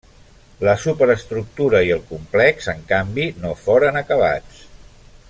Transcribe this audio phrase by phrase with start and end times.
[0.67, 4.65] La superestructura i el complex en canvi no foren acabats.